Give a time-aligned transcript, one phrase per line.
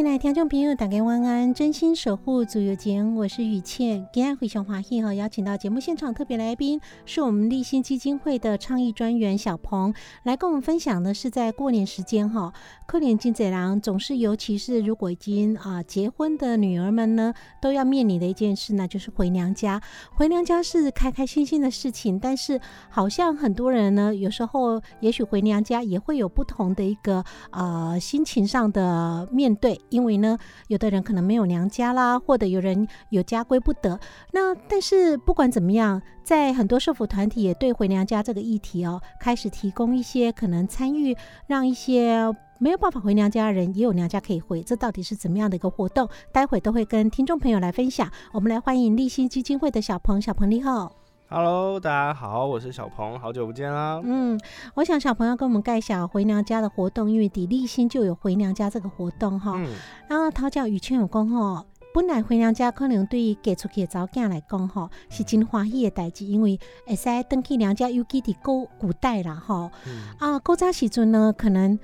[0.00, 1.52] 亲爱的听众朋友，大家晚安！
[1.52, 4.08] 真心守护自由情，我是雨倩。
[4.10, 9.92] 今天非常欢喜哈，邀请到节目现场特别来宾是我们立新基金会的倡议专员小鹏，
[10.22, 12.50] 来跟我们分享的是在过年时间哈，
[12.86, 19.82] 可怜金贼郎总是，尤其是如果已经啊结婚的女儿们呢，都要面临的一件事，那就是回娘家。
[20.14, 29.78] 回娘家是开开心心的事情，但是好像很多人呢，有时候也许回娘家也会有不同的一个呃心情上的面对。
[29.90, 30.38] 因为呢，
[30.68, 34.00] 有的人可能没有娘家啦，或者有人有家归不得。
[34.32, 41.16] 那但是不管怎么样，在很多社福团体也对回娘家这个议题哦，开始提供一些可能参与，
[41.46, 44.62] 让一些没有办法回娘家的人也有娘家可以回。
[44.62, 46.08] 这到底是怎么样的一个活动？
[46.32, 48.10] 待会都会跟听众朋友来分享。
[48.32, 50.99] 我们来欢迎立新基金会的小鹏，小鹏你好。
[51.32, 54.00] Hello，大家好，我是小鹏，好久不见啦。
[54.02, 54.36] 嗯，
[54.74, 59.52] 我想小朋友跟我们介绍回娘家的活动，因为底立新就有回娘家这个活动哈。
[59.54, 59.68] 嗯，
[60.08, 61.64] 然后讨教语圈有讲吼，
[61.94, 69.70] 本来回娘家可能对于嫁出去的查某囝来讲吼，是真欢喜的代志，因为会使登去娘家，尤其伫古古代啦吼。
[69.86, 71.78] 嗯啊，古早时阵呢，可能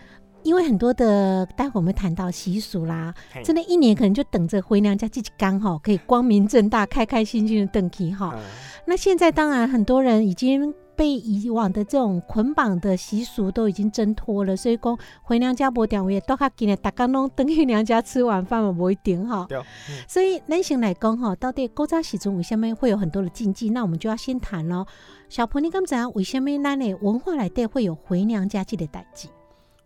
[0.47, 3.13] 因为很多的，待会我们谈到习俗啦，
[3.43, 8.33] 真的，一年可能就等着回娘家这一天吼，可以光明正大、开开心心的登基哈。
[8.37, 8.41] 嗯
[8.89, 19.49] 那现在当然很多人已经被以往的这种捆绑的习俗都已经挣脱了，所以讲回娘家无定位都较紧的，大家拢等去娘家吃晚饭嘛，不一定哈。
[19.51, 19.65] 嗯
[20.07, 23.71] 所以男性来讲哈，到底古早时阵为什么会有很多的禁忌？
[23.71, 24.87] 那我们就要先谈咯。
[25.29, 29.27] 小朋你敢知影为什么咱的文化来对会有回娘家这个代志？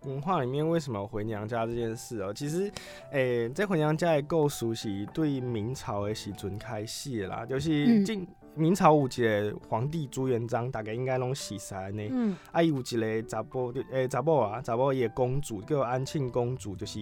[0.05, 2.72] 文化里面为什么回娘家这件事哦、其实，
[3.11, 12.09] 诶、在回娘家也够熟悉对明朝的时阵开始的啦，就是嗯、明朝有一个皇帝朱元璋，大概应该拢熟悉呢。
[12.11, 12.37] 嗯。
[12.50, 16.99] 啊，伊有一个查甫，诶、查某啊，查某伊的公主叫安庆公主，就是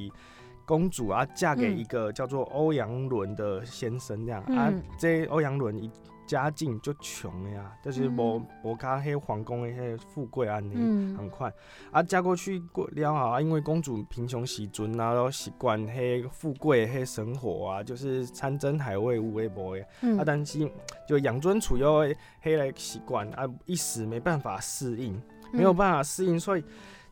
[0.66, 1.78] 公主啊，嫁给嗯。
[1.78, 4.82] 一个叫做欧阳伦的先生这样、啊嗯。
[4.98, 5.90] 这欧阳伦伊
[6.28, 10.74] 家境就穷的呀，就是无嗯无甲迄皇宫的迄富贵安尼。
[10.76, 11.52] 嗯很快
[11.90, 19.84] 啊，嫁过去过了后啊，因为公主贫穷时阵啊，都习惯迄富贵的迄生活啊，就是山珍海味无诶无诶。
[20.02, 20.70] 嗯啊，但是
[21.08, 22.14] 就养尊处优的
[22.44, 25.20] 迄个习惯啊，一时没办法适应，
[25.52, 26.64] 没有办法适应，所以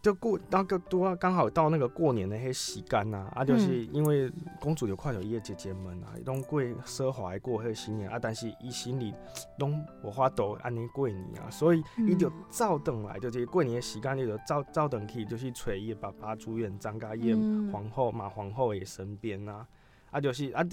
[0.07, 4.31] 就过那个多刚好到那个过年的黑时间呐，啊，就是因为
[4.61, 9.13] 公主有快有伊的姐姐们啊，拢过奢华的过迄个新年啊，但是伊心里
[9.59, 19.67] 拢无法度安尼过年啊，所以伊就照等来，就是过年的时间，伊就照照等去，就是找伊的爸爸朱元璋甲伊的嗯皇后马皇后的身边啊，
[20.13, 20.65] 啊，就是啊。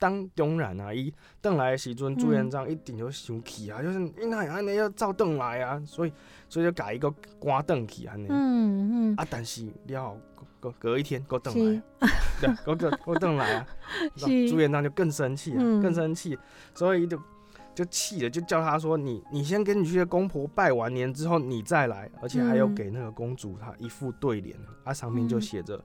[0.00, 6.12] 当当然啊，伊邓来的时阵，朱元璋一定就生气啊，就是你哪会安尼要照邓来啊，所以
[6.48, 7.08] 所以就改一个
[7.38, 8.26] 关邓去安尼。
[8.30, 10.18] 嗯嗯，啊，但是了后
[10.58, 11.74] 隔隔一天，搁邓是。
[11.74, 11.82] 来，
[12.40, 13.66] 对，搁搁搁邓来啊，
[14.48, 15.82] 朱元璋就更生气啊，嗯。
[15.82, 16.38] 更生气，
[16.74, 17.20] 所以就
[17.74, 22.74] 就气了，就叫他说你你先跟你去的公婆拜完年之后你再来，而且还有嗯。
[22.74, 25.40] 给那个公主她一副对联，啊上面就嗯。
[25.40, 25.82] 写着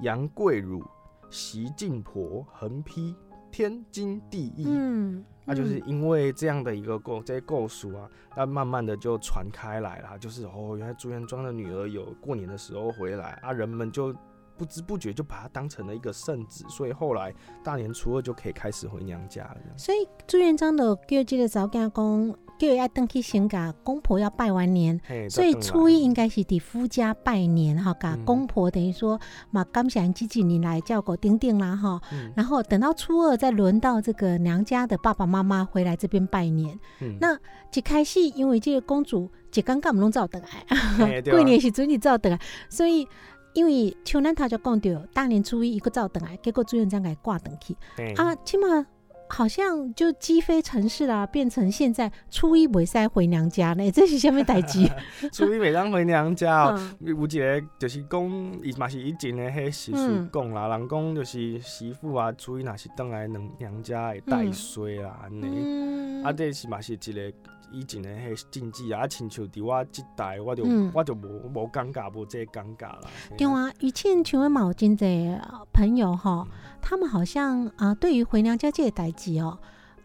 [0.00, 0.84] 杨贵乳、
[1.30, 3.14] 席敬婆、横批
[3.54, 4.64] 天经地义。
[4.66, 14.12] 嗯，那、就是因为这样的一个构这些构俗啊，那慢慢的就传开来了，就是哦，原来朱元璋的女儿有过年的时候回来啊，人们就
[14.56, 19.56] 不知不觉就把它当成了一个圣旨，所以后来大年初二就可以开始回娘家了。
[19.76, 29.18] 所以朱元璋的叫这个查某囝讲，叫伊爱登去先甲公婆要拜完年，所以初一应该是伫夫家拜年哈，甲嗯公婆等于说
[29.50, 36.78] 嘛，感谢这几年来叫狗丁丁啦哈，嗯然后等到初二再轮到这个娘家的爸爸妈妈回来这边拜年。
[37.00, 37.36] 嗯那
[37.74, 42.38] 一开始因为这个公主一刚刚毋拢照倒来，过年时准你照倒来，
[42.70, 43.06] 所以。
[43.54, 48.86] 因为像咱头就讲到，大年初一一个照倒来，结果朱元璋给挂等去嘿啊，起码
[49.26, 54.86] 好像就鸡飞城市啦，变成现在初一袂使回娘家呢， 这是什么代志？
[55.32, 56.74] 初一袂当回娘家哦。
[56.76, 65.46] 嗯有一个就是讲，伊嘛是以前的迄习俗嗯讲啦，人讲就是媳妇啊，初一若是倒来娘娘家会带衰啦安尼。
[65.46, 67.32] 嗯啊，这是嘛是一个
[67.70, 73.00] 以前的迄禁忌啊，啊，亲像伫我即代，我就、嗯我就无无尴尬，无这个尴尬啦。
[73.36, 75.38] 对啊，以前像阮嘛有真侪
[75.72, 76.46] 朋友吼，
[76.80, 79.58] 他们好像啊、对于回娘家这个代志哦，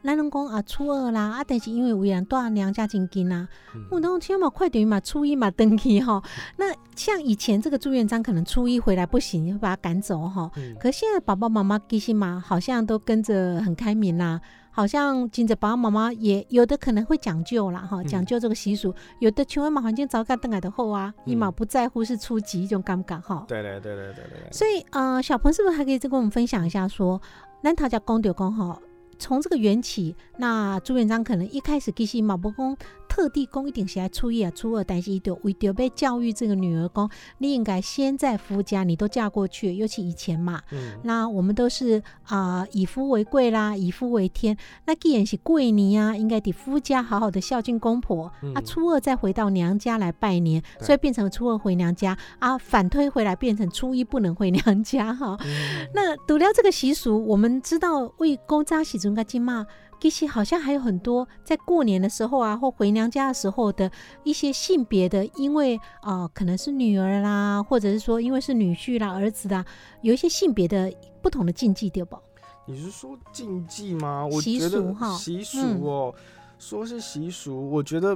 [0.03, 6.23] 咱拢讲啊初二啦，啊，但是因为有人住娘家真近啊，嗯我拢起码快等于嘛初一嘛登去吼。
[6.57, 10.49] 那像以前这个朱元璋可能初一回来不行，会把他赶走哈。
[10.57, 14.39] 嗯可现在爸爸妈妈其实嘛，好像都跟着很开明啦。
[14.71, 18.93] 好像今着爸爸妈妈也有的可能会讲究啦，哈，嗯讲究这个习俗。
[19.19, 23.45] 有的请问嘛，环境早干邓来的后啊，一毛嗯不在乎是初几这种尴尬哈。
[23.47, 24.51] 对对对对对对对。
[24.51, 27.21] 所以呃，小鹏是不是还可以再跟我们分享一下说，
[27.61, 28.79] 咱头家公丢公哈，
[29.17, 32.77] 从这个缘起，那朱元璋可能一开始其实嘛不讲
[33.09, 37.09] 特地讲一定是来初一啊初二，但是伊就为着被教育这个女儿讲，
[37.39, 40.99] 你应该先在夫家，你都嫁过去，尤其以前嘛，嗯。
[41.03, 44.55] 那我们都是啊、以夫为贵啦，以夫为天。
[44.85, 48.53] 那既然是贵尼啊，应该得夫家好好的孝敬公婆、嗯。
[48.53, 55.35] 啊，初二再回到娘家来拜年，所以变成初二回娘家啊，反推回来变成初一不能回娘家哈。
[55.41, 55.87] 嗯。
[55.95, 59.65] 那读了这个习俗，我们知道为公扎喜尊个金嘛，
[59.99, 63.91] 其实好像还有很多在过年的时候啊，或回娘家的时候的
[64.23, 69.65] 一些性别的，因为啊、呃可能是女儿啦，或者是说因为是女婿啦、儿子啦，
[70.01, 70.91] 有一些性别的
[71.21, 72.17] 不同的禁忌，对不？
[72.65, 74.25] 你是说禁忌吗？
[74.25, 76.15] 我习觉得俗哈嗯习俗哦，
[76.59, 78.15] 说是习俗，我觉得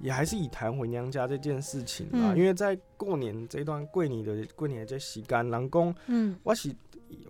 [0.00, 2.32] 也还是以谈回娘家这件事情啦。
[2.32, 6.74] 嗯因为在过年这段过年的过年的这时间，人讲嗯我是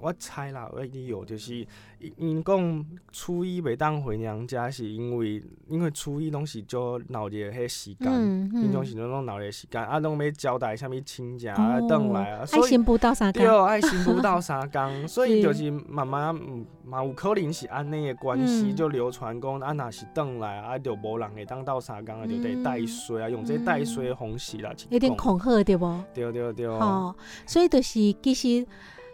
[0.01, 1.55] 我猜啦，我理由就是
[1.99, 8.09] 因因讲初一袂当回娘家，是因为因为初一拢是做闹热迄时间。
[8.11, 15.71] 嗯平常时阵拢闹热时间，啊，拢要交代啥物亲戚啊，等来啊，哦爱所以心不到三对，爱心不到三工， 所以就是。
[15.89, 18.77] 慢慢嗯嘛有可能是安尼的关系，嗯。
[18.77, 26.01] 就流传讲啊，若是等来啊，就无人会当到三工啊，就得带水啊，用这带水的方式啦，有点，恐吓，对不？
[26.15, 27.15] 对对对，哦，
[27.47, 27.93] 所以就是
[28.23, 28.67] 其实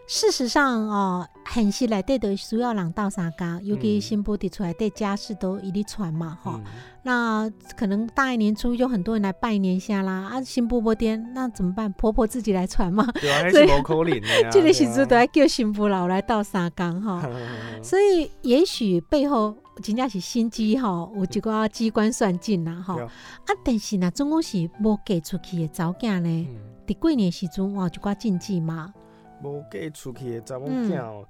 [0.07, 6.63] 事实上哦，现实内底都需要人斗相共，尤其嗯新妇伫厝内底家事都一直传嘛，吼、嗯
[7.03, 11.91] 那可能大年初一就很多人来拜年下啦，啊，新妇无点，那怎么办？
[11.93, 17.29] 婆婆自己来传嘛， 对啊，所以迄是无可能的 啊，这个时阵都要叫新妇老来斗相共哈。
[17.83, 22.97] 所以也许背后真正是心机吼，有一寡机关算尽啦吼。
[22.97, 23.07] 啊，
[23.65, 26.55] 但是呢，总共是无嫁出去的查囝呢，嗯
[26.87, 28.93] 伫过年时阵哇，有一寡禁忌嘛。
[29.43, 30.91] 无嫁出去的查某嗯。
[30.91, 31.25] 囝哦，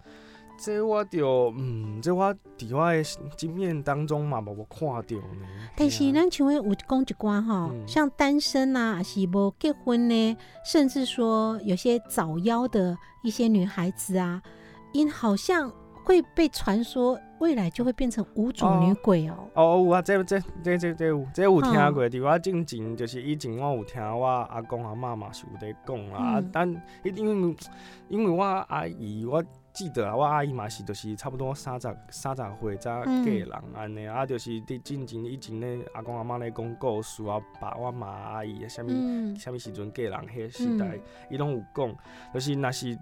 [0.59, 3.03] 这我就嗯，这我伫我的
[3.35, 5.47] 经验当中嘛无看到呢。
[5.75, 7.87] 但是咱像有讲一寡吼，嗯。
[7.87, 14.41] 像单身啊，还是无结婚呢，甚至说有些早夭的一些女孩子啊，
[14.93, 15.71] 因好像
[16.07, 19.35] 会被传说未来就会变成五种女鬼哦。
[19.53, 22.09] 哦，有啊，这这这这这有，这有听嗯过。
[22.09, 26.17] 伫我进前，就是以前我有听我阿公阿嬷嘛是有在讲啦。
[26.17, 27.55] 啊嗯但因为
[28.07, 40.97] 因为我阿姨，我记得啊，我阿姨嘛是就是差不多三十三十岁才嫁人安尼、啊，就是伫进前以前咧阿公阿妈咧讲故事啊，爸我妈阿姨啥物嗯啥物时阵嫁人迄时代，
[41.29, 41.93] 伊拢、有讲，
[42.33, 42.97] 就是若是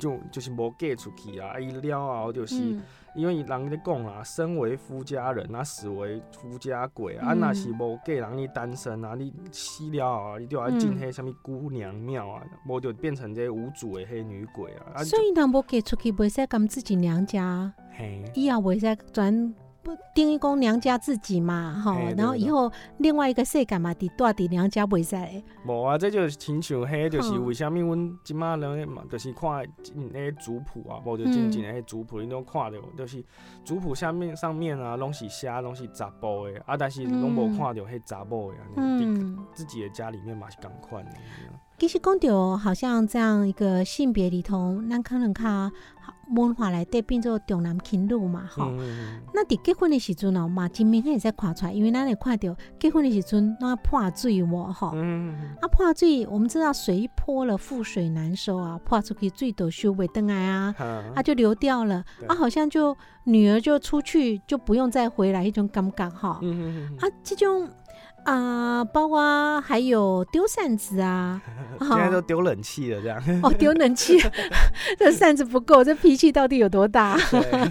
[0.00, 2.56] 就就是无嫁出去啊，啊伊了后就是。
[2.58, 2.82] 嗯
[3.16, 7.34] 因为人咧讲啊，生为夫家人啊，死为夫家鬼啊。
[7.34, 14.94] 若是无嫁人，你单身啊，你死了后，你就要进嗯迄啥物姑娘庙啊，无就变成这无主的迄女鬼啊。
[14.94, 25.42] 啊，所以人无嫁出去，袂使跟自己娘家，嘿，以后袂使转不等于讲娘家自己嘛，吼然后以后另外一个世界嘛，伫住伫娘家袂使的。
[25.66, 33.24] 无啊，这就是亲像迄，就是嗯为虾物阮即马人嘛，就是看进迄族谱啊，无就进前的迄族谱，你拢看着，就是
[33.64, 38.58] 族谱下面上面啊，拢是写拢是查甫的，啊，但是拢无嗯看着迄查某的
[39.54, 41.10] 自己的家里面嘛是共款的。
[41.80, 45.72] 其实讲到好像这样一个性别里头，咱可能较
[46.36, 54.92] 文化来对变做重男轻女嘛，吼、嗯，那伫结婚的时阵哦，嘛真明显会使看出来，因为咱会看到结婚的时阵那破水有无吼。
[54.94, 62.94] 嗯，啊，破水，我们知道水一泼了，覆水难收啊，破出去水都收袂回来啊，嗯啊就流掉了，啊好像就
[63.24, 66.38] 女儿就出去就不用再回来，一种感觉哈。
[66.42, 67.66] 嗯，啊，这种
[68.24, 71.40] 啊、包括还有丢扇子 啊，
[71.80, 73.40] 现在都丢冷气了，这样。
[73.42, 74.18] 哦丢冷气，
[74.98, 77.18] 这扇子不够，这脾气到底有多大？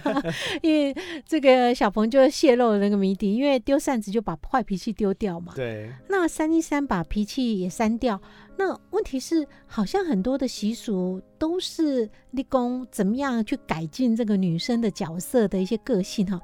[0.61, 5.53] 因为这个小鹏就泄露了那个谜底，因为丢扇子就把坏脾气丢掉嘛。
[5.55, 8.19] 对，那三一三，把脾气也删掉。
[8.57, 16.41] 那问题是，好像很多的习俗都是立功怎么样去改进这个女生的角色的一些个性哈。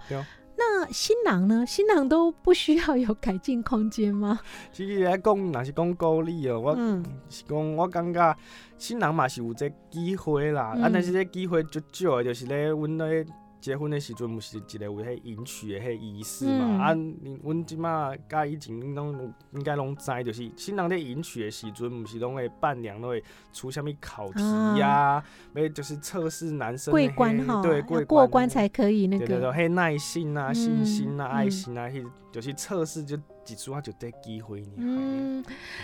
[0.86, 1.66] 那新郎呢？
[1.66, 4.40] 新郎都不需要有改进空间吗？
[4.72, 8.38] 其实来讲，若是讲鼓励哦，我嗯是讲，我感觉
[8.78, 13.26] 新人嘛是有这机会啦，嗯啊，但是这机会足少的，就是咧，阮咧
[13.66, 16.80] 结婚的时阵，毋是一个有迄迎娶的迄仪式嘛，嗯。
[16.80, 24.40] 啊，你阮即马甲以前拢应该拢知，就是新人在迎娶的时阵，毋是拢会伴娘都会出啥物考题
[24.78, 25.24] 呀、
[25.56, 29.52] 要就是测试男生的过迄关哈，对，要过过关才可以那对对对，个。
[29.52, 31.32] 迄耐心啊、信心啊、嗯。
[31.32, 33.18] 爱心啊，迄就是测试就
[33.48, 34.68] 一次啊就得机会呢。
[34.78, 35.44] 嗯，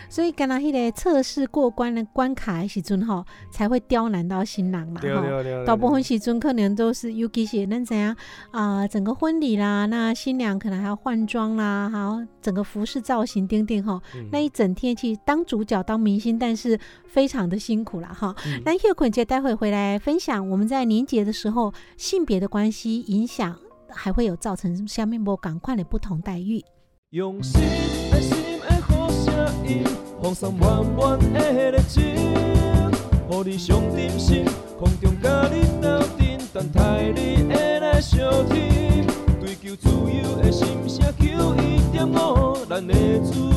[0.10, 5.22] 所以干那迄个测试过关的关卡的时阵吼，才会刁难到新郎嘛对吼。
[5.22, 8.15] 对对，大部分时阵可能都是，尤其是咱怎样
[8.51, 14.01] 啊、整个婚礼啦，那新娘可能还要换装啦，还有整个服饰造型等等哈。
[14.15, 18.36] 嗯那一整天去当主角当明星，但是非常的辛苦啦哈。
[18.46, 23.56] 嗯那叶坤姐待会回来分享，我们在年节的时候性别的关系影响，
[23.89, 26.63] 还会有造成下面波赶快的不同待遇。
[27.12, 27.62] 用心
[28.10, 29.34] 的心的好声
[29.68, 29.84] 音，
[30.24, 34.46] 放送满满的热情，予你上点心，
[34.80, 39.06] 空中甲你斗阵，等待你的来相听。
[39.41, 42.94] 追求自由的心声，求一点五，咱的
[43.30, 43.50] 主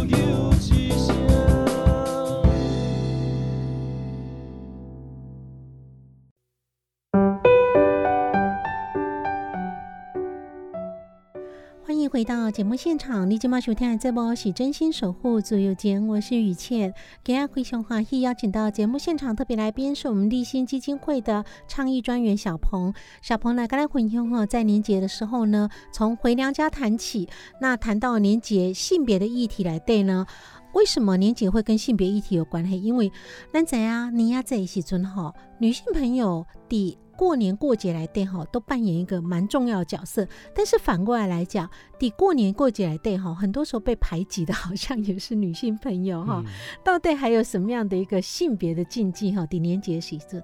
[12.14, 16.94] 回到节目现场，你今晚收听的这波是真心守护左右间，我是雨倩。
[17.25, 22.94] 今天非常欢喜邀请到节目现场特别来宾是我们立新基金会的倡议专员小鹏。
[23.21, 27.28] 小鹏来跟来混用哈，在年节的时候呢，从回娘家谈起，
[27.61, 30.25] 那谈到年节性别的议题来对呢。
[30.73, 32.80] 为什么年节会跟性别议题有关系？
[32.80, 33.11] 因为
[33.52, 40.26] 咱仔啊，你呀这一时阵哈，女性朋友的过年过节来对哈，都扮演一个蛮重要的角色。
[40.54, 41.68] 但是反过来来讲，
[41.99, 46.42] 抵过年过节来对哈，很多时候被排挤的，好像也是女性朋友哈。
[46.44, 46.52] 嗯
[46.83, 49.47] 到底还有什么样的一个性别的禁忌哈？
[49.47, 50.42] 抵年节时阵，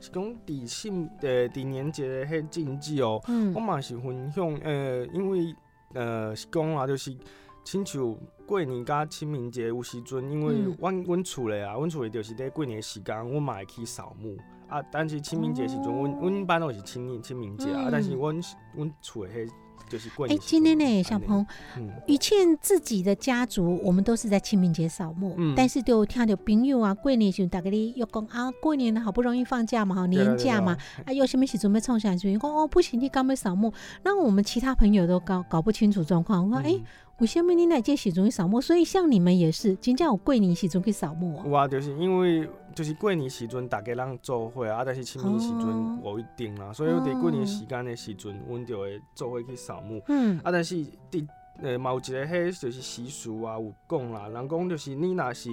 [0.00, 5.54] 是讲伫性呃伫年节的迄禁忌哦，嗯我嘛是分享呃，因为
[5.94, 7.16] 呃是讲啊，就是
[7.64, 14.36] 亲像过年甲清明节有时阵，因为嗯阮阮厝咧啊，阮厝咧就是咧过年的时间，阮嘛会去扫墓
[14.68, 14.82] 啊。
[14.90, 18.40] 但是清明节的时阵，阮阮班都是清明清明节啊，但是阮
[18.74, 19.48] 阮厝的迄
[19.88, 21.46] 就是过哎、年哎今天呢，小鹏，
[21.78, 32.36] 嗯于倩自己的家族，我们都是在清明节扫墓，嗯但是就听到朋友啊，过年时候大家咧又讲啊，过年了好不容易放假嘛，哈，年假嘛，啊，有什么时准备冲下去？
[32.36, 33.72] 讲哦，不行，你刚要扫墓，
[34.02, 36.50] 那我们其他朋友都搞搞不清楚状况。
[36.50, 36.84] 我说，哎、嗯
[37.18, 38.60] 为什么你来这时阵去扫墓？
[38.60, 41.44] 所以像你们也是，真正有过年时阵去扫墓啊。
[41.44, 45.68] 有啊，就是因为就是过年时阵，大家人做伙啊，但是清明时哦阵
[46.00, 50.00] 无一定啦，所以我伫过年时间的时阵，阮就会做伙去扫墓。
[50.06, 50.76] 嗯啊，但是
[51.10, 51.26] 伫
[51.60, 55.50] 呃，嘛有一个迄就是习俗啊，有讲啦，人讲就是你若是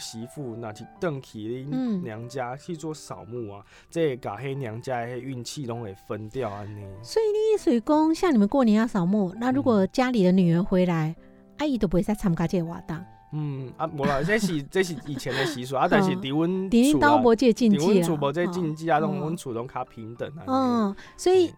[0.00, 6.84] 媳妇，若是转去嗯恁娘家去做扫墓啊，这会甲迄娘家的迄运气拢会分掉安尼。
[7.02, 11.14] 所以你水工像你们过年要扫墓，那如果家里的女儿回来，
[11.58, 12.96] 阿姨都不会再参加这个活动，
[13.32, 17.92] 嗯啊，无啦，这是这是以前的习俗啊， 但是伫阮点厝啊，刀无这个禁伫忌了。
[17.94, 20.44] 阮厝无这禁忌啊，拢哦阮厝拢较平等啊。
[20.46, 21.52] 嗯，所以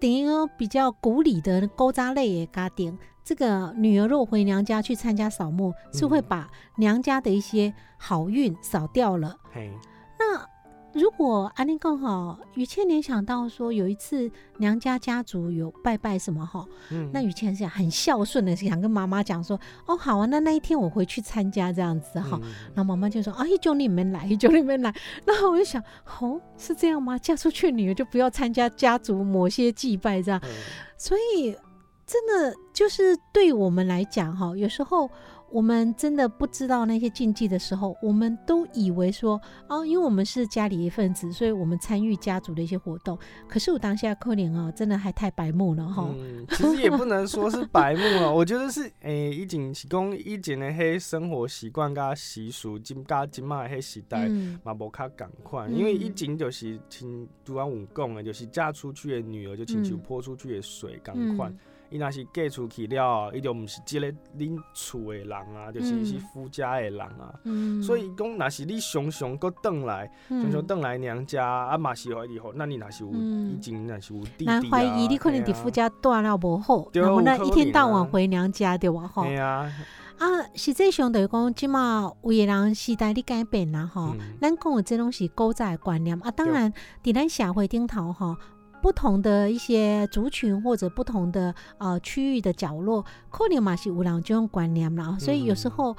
[0.00, 9.36] 等于说比较古里的勾扎类的家庭，这个女儿若回娘家去参加扫墓，是会嗯把娘家的一些好运扫掉了。
[9.52, 9.72] 嘿，
[10.18, 10.46] 那
[10.92, 22.38] 如果安妮刚好，雨倩联想到说有一次娘家家族有拜拜什么哈，嗯，那雨倩是很孝顺的，想跟妈妈讲说，哦好啊，那那一天我回去参加这样子哈。
[22.42, 24.94] 嗯然后妈妈就说：“啊，一九你们来， 一九你们来。
[25.26, 25.82] ”然后我就想，
[26.20, 27.18] 哦，是这样吗？
[27.18, 30.38] 嫁出去女儿就不要参加家族某些祭拜这样。
[30.44, 30.50] 嗯
[30.96, 31.56] 所以
[32.06, 35.10] 真的就是对我们来讲哈，有时候
[35.50, 43.16] 我们真的不知道那些禁忌的时候，我们都以为说哦，因为我们是家里一份子，所以我们参与家族的一些活动。
[43.48, 46.06] 可是我当下可怜哦，真的还太白目了哈。
[46.18, 61.50] 嗯，其实也不能说是白目啊，我觉得是诶，一景是讲以前的黑生活习惯加习俗，今加今嘛黑时代嗯嘛无较共款，嗯因为以前就是亲拄啊有讲的，就是嫁出去的女儿就亲像嗯泼出去的水共款。
[61.50, 61.58] 嗯
[61.94, 67.32] 伊若是嫁出去了，伊就毋是即个恁厝的人啊，就是嗯是夫家的人啊。
[67.44, 79.06] 嗯所以讲，若是你常常搁转来，常常转来娘家，啊嘛是怀疑吼，那你若是有嗯以前若是有弟弟啊，怀疑你可能伫夫家住了无好，对然后呢一天到晚回娘家对吧？
[79.06, 79.72] 吼嘿啊，
[80.18, 84.16] 啊，实际上就是讲，即马有的人时代咧改变啦吼。
[84.18, 86.72] 嗯咱讲的这拢是古早的观念啊，当然
[87.04, 88.36] 伫咱社会顶头吼。
[88.84, 95.96] 不同的一些族群或者不同的呃区域的角落，可能嘛是有人这种观念啦，所以有时嗯候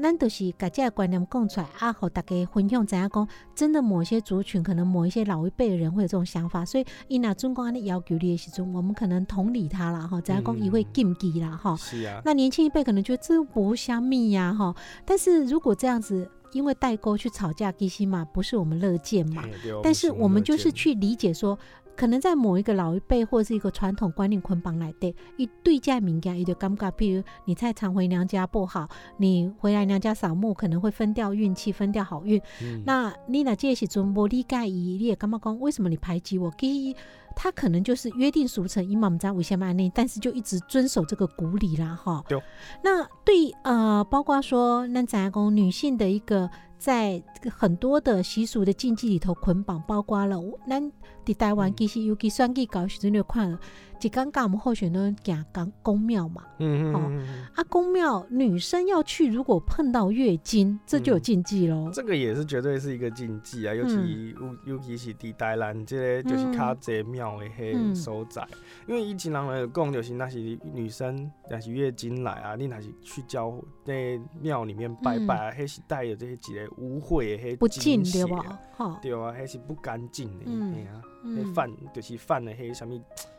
[0.00, 3.26] 咱就是把这个观念讲出来啊，和大家分享，怎样讲
[3.56, 11.74] 真的某些族群，可能某一些老一辈的人会有这种想法，所以伊若准讲安尼要求你的时候，我们可能同理他啦，哈，怎样讲也会嗯禁忌啦，哈。
[11.74, 14.72] 是啊，那年轻一辈可能觉得这不相密呀，哈。
[15.04, 19.42] 但是如果这样子，因为代沟去吵架，其实嘛不是我们乐见嘛。
[19.82, 21.58] 但是我们就是去理解说，
[21.98, 26.92] 可能在某一个老一辈或是一个传统观念捆绑来的，一对价敏感，一个尴尬。
[26.92, 32.40] 譬如你太常回娘家不好，你回来娘家扫墓可能会分掉运气，分掉好运。
[32.62, 35.58] 嗯那你若这个时阵无理解伊，你也干嘛讲？
[35.58, 36.54] 为什么你排挤我？
[36.56, 36.96] 其实
[37.34, 42.40] 他可能就是约定俗成，伊嘛毋知为什么安尼，但是就一直遵守这个古礼啦，哈对。
[42.84, 47.20] 那对呃，包括说咱怎样讲女性的一个在
[47.50, 50.92] 很多的习俗的禁忌里头捆绑，包括了咱
[51.24, 51.76] 伫台湾嗯。
[51.76, 53.58] 其实尤其选举搞时阵就看了，
[54.00, 57.46] 一刚刚我们候选人讲讲公庙嘛，哦嗯嗯嗯嗯。
[57.54, 61.90] 啊公庙女生要去，如果碰到月经，这就有嗯禁忌喽。
[61.92, 67.94] 这个也是绝对是一个禁忌啊，尤其尤尤其是伫台湾这个就是较济庙的嗯。
[67.94, 68.46] 迄所在，
[68.86, 70.38] 因为以前人来讲就是那是
[70.72, 73.52] 女生若是月经来啊，你若是去教
[73.84, 78.58] 那庙里面拜拜啊，迄、是带有这些几个污秽的迄不敬精血对吧？
[78.76, 81.36] 哈，对啊，迄是不干净的，嗯嘿啊，嗯。
[81.44, 82.94] 迄犯就是犯的迄什么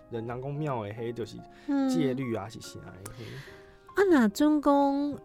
[0.09, 1.89] 人人讲庙的迄就是嗯。
[1.89, 2.79] 戒律啊是啥。
[2.79, 2.93] 啊，
[4.09, 5.19] 那准讲，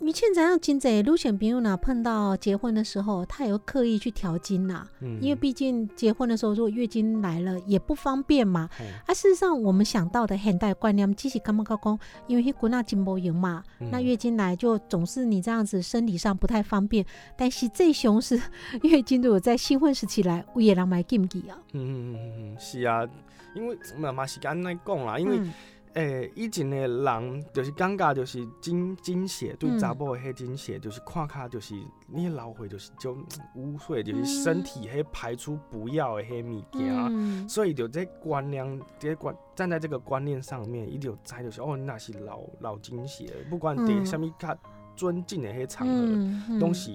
[0.00, 8.70] 嗯以前怎样真侪女性朋友呢，碰到结婚的时候，他也会刻意去调经呐、嗯因为毕竟结婚的时候，如果月经来了也不方便嘛。
[9.06, 17.04] 啊，事实上我们想到的现代观念，其实干嘛讲，因为迄滚那金波营嘛，嗯那月经来就总是你这样子身体上不太方便。
[17.36, 18.40] 但是最凶是
[18.82, 23.06] 月经如果在新婚时期来，有也人买禁忌啊，嗯嗯嗯嗯嗯，是啊，
[23.54, 25.52] 因为嘛嘛是安尼讲啦，因为嗯
[25.98, 29.78] 诶、以前的人就是感觉就是经经血对嗯。
[29.80, 31.74] 查某的迄经血，就是看卡就是
[32.06, 33.24] 你的老血就是种
[33.56, 36.94] 污秽，就是身体迄排出不要的迄物件。
[37.10, 37.48] 嗯。
[37.48, 44.56] 所以就这观念，这观站在这个观念上面，一定有知就是哦，那是老老经血，不管伫嗯什么较
[44.94, 46.60] 尊敬的迄场合，嗯。
[46.60, 46.92] 拢是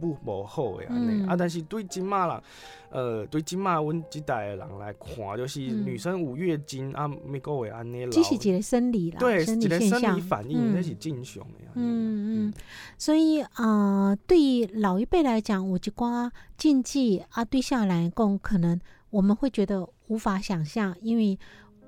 [0.00, 1.28] 不无好诶安尼、嗯。
[1.28, 1.36] 啊。
[1.36, 2.42] 但是对今嘛人，
[2.90, 5.84] 呃，对今嘛阮即代诶人来看，就是嗯。
[5.86, 8.10] 女生有月经啊，每个会安尼老。
[8.10, 11.70] 这是一个生理啦，对，生一个生理反应，那嗯是正常的呀。
[11.74, 12.54] 嗯嗯，
[12.98, 18.80] 所以啊，对于老一辈来讲，有一寡禁忌啊，对下来讲，可能
[19.10, 21.38] 我们会觉得无法想象，因为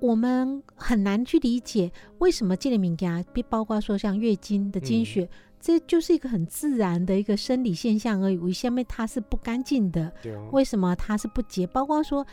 [0.01, 5.29] 我们很难去理解为什么这个物件，比包括说像月经的经血，
[5.61, 10.13] 这就是一个很自然的一个生理现象而已，为什么它是不干净的？
[10.53, 11.67] 为什么它是不洁？
[11.67, 12.25] 包括说，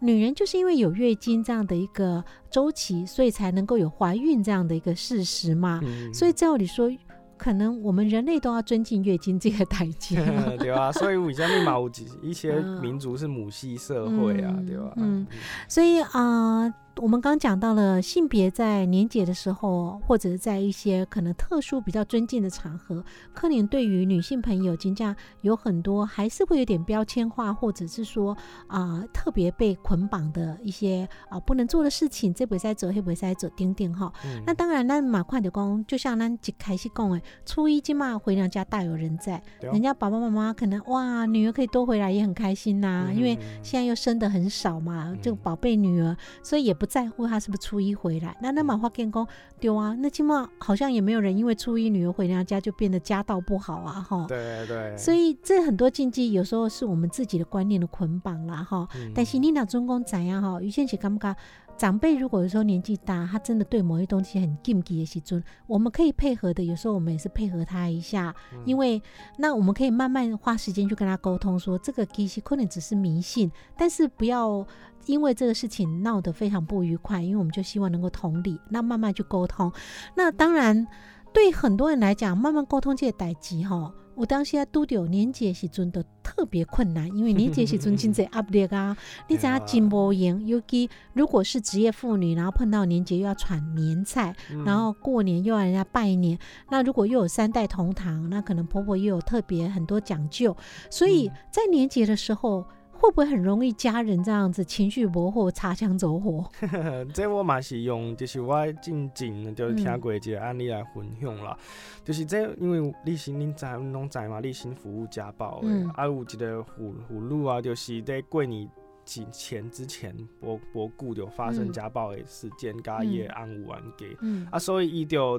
[0.00, 5.80] 女人就是因为有月经这样的一个周期，所以才能够有怀孕这样的一个事实嘛。
[5.84, 6.90] 嗯所以照理说，
[7.36, 10.16] 可能我们人类都要尊敬月经这个代际。
[10.58, 11.88] 对啊，所以为什么嘛有
[12.22, 14.92] 一一些 嗯民族是母系社会啊，嗯对吧？
[14.96, 15.26] 嗯
[15.68, 23.04] 所以啊、呃我们刚讲到了性别在年节的时候，或者在一些可能特殊比较尊敬的场合，
[23.34, 28.36] 柯林对于女性朋友，金价有很多还是会有点标签化，或者是说
[28.68, 34.12] 啊、特别被捆绑的一些啊、不能做的事情，这不使做，那不使做，等等哈。
[34.24, 48.36] 嗯那当然，那马快的讲，就像咱一开始讲的，初一今嘛回娘家大有人在，人家爸爸妈妈可能哇，女儿可以多回来也很开心呐、因为现在又生的很少嘛，这个宝贝女儿，所以也不在乎他是不是初一回来。
[48.40, 49.26] 那那马化建工
[49.58, 54.26] 丢啊，那起码好像也没有人因为初一女儿回娘家就变得家道不好啊，哈。
[54.28, 58.88] 对对，所以这很多禁忌有时候是我们自己的观念的捆绑啦，哈。
[58.96, 61.36] 嗯但是你那中公怎样哈，有些是感觉
[61.76, 68.34] 长辈如果有时候年纪大，他真的对某些东西很禁忌的时阵，我们可以配合的，有时候我们也是配合他一下，
[68.64, 69.02] 因为
[69.36, 74.66] 那我们可以慢慢花时间去跟他沟通，说这个其实可能只是迷信，但是不要
[75.06, 79.72] 因为这个事情闹得非常不愉快，因为我们就希望能够同理，那慢慢去沟通。
[80.14, 80.86] 那当然，
[81.32, 83.92] 对很多人来讲，慢慢沟通这些代际哈。
[84.16, 88.96] 我当时啊拄着年节时阵都特别困难，因为年节时阵真 侪压力啊，
[89.28, 90.46] 你知影真无闲。
[90.46, 96.38] 尤其如果是职业妇女，然后碰到年节又要传年菜，然后过年又要人家拜年，
[96.70, 100.56] 那如果又有三代同堂，那可能婆婆又有特别很多讲究，
[100.90, 102.64] 所以在年节的时候。
[102.98, 106.44] 会不会很容易家人这样子情绪薄火、擦枪走火？
[107.12, 111.56] 这我嘛是用，就是我进近就是听过一个案例来分享啦。
[112.02, 118.68] 就是这，因为立新恁知拢知嘛，立新服务家暴的，啊有一个妇妇女啊，就是在过年
[119.04, 124.16] 几前之前，无无顾就发生家暴的事件，甲伊的安无完给，
[124.50, 125.38] 啊，所以伊就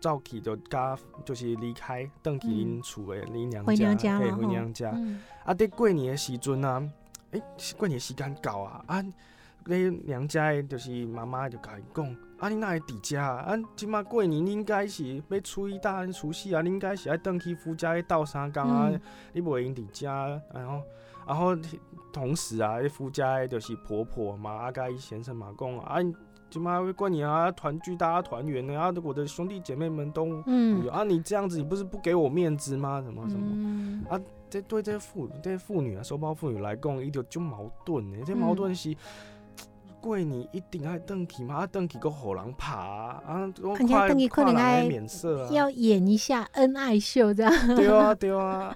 [0.00, 3.64] 早起就甲就是离开，登去因厝诶恁娘
[3.96, 4.90] 家，对，回娘家。
[5.44, 6.82] 啊，伫过年诶时阵啊，
[7.32, 7.42] 诶，
[7.76, 9.04] 过年时间到啊，啊，
[9.64, 13.36] 你娘家诶就是妈妈就甲伊讲，啊，你哪会伫遮啊？
[13.38, 18.90] 啊，即马过年应该是要初一大除夕啊，你应该是爱登去夫家去斗三工啊，
[19.32, 20.08] 你袂用伫遮，
[20.54, 20.82] 然后，
[21.26, 21.56] 然后
[22.12, 25.98] 同时啊，夫家的就是婆婆嘛，啊，甲伊先生嘛讲啊。
[26.50, 31.04] 起码会过年啊，团聚，大家团圆的啊，我的兄弟姐妹们都有啊。
[31.04, 33.02] 你这样子，你不是不给我面子吗？
[33.02, 34.20] 什么什么啊？
[34.50, 38.18] 这对这些妇这些妇女啊，收包妇女来讲，一就就矛盾呢。
[38.24, 38.96] 这矛盾是
[40.00, 47.52] 过年一定爱登去嘛，啊登去个好人爬啊，看起来登去可能爱免色啊，要演一下恩爱秀这样。
[47.76, 48.74] 对啊对啊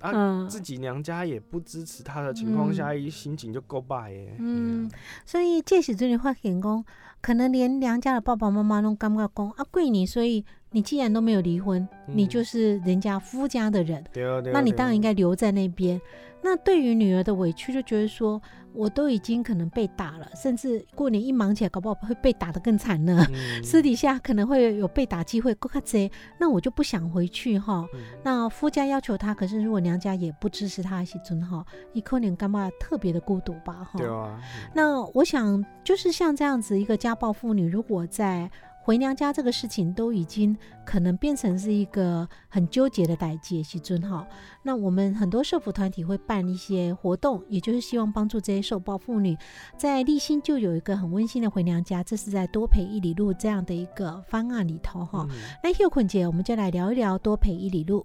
[0.00, 0.46] 啊啊！
[0.50, 4.34] 自己娘家也不支持他的情况下，一心情就够败耶。
[4.40, 4.90] 嗯，
[5.24, 6.84] 所以这时阵你发现讲。
[7.22, 14.04] 可能连娘家的爸爸妈妈都感觉讲啊，贵你，所以你既然都没有离婚，你就是人家夫家的人，
[14.52, 16.00] 那你当然应该留在那边。
[16.42, 18.42] 那对于女儿的委屈，就觉得说，
[18.74, 23.24] 我都已经可能被打了，甚至过年一忙起来，搞不好会被打得更惨呢。
[23.62, 27.86] 私底下可能会有被打机会，够卡贼，那我就不想回去哈。
[28.22, 33.98] 那夫家要求他，可是如果娘家也不支持他一起尊哈，一可能干嘛特别的孤独吧哈。
[33.98, 34.40] 对啊。
[34.74, 38.50] 那我想，就是像这样子一个家暴妇女，如果在。
[38.84, 44.26] 回娘家这个事情都已经可能变成是一个很纠结的代际，西尊哈。
[44.64, 49.38] 那我们很多社福团体会办一些活动，也就是希望帮助这些受暴妇女。
[49.76, 55.28] 在立新就有一个很温馨的回娘家，这是在多陪一里路这样的一个方案里头哈。
[55.62, 58.04] 那秀坤姐，我们就来聊一聊多陪一里路。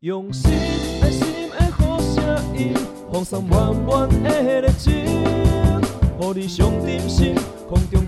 [0.00, 0.50] 用心
[1.02, 2.74] 心心的的的好声音，
[3.12, 5.04] 放送暖暖热情，
[6.34, 6.70] 你上
[7.68, 8.02] 空中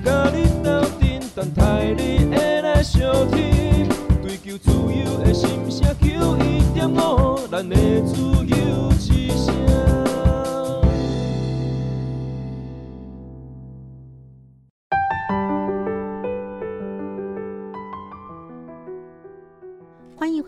[1.37, 3.87] 等待你会来相听，
[4.22, 8.90] 追求自由的心声，求一点五，咱的自由